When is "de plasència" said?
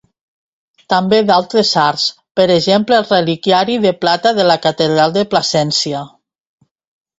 5.21-6.05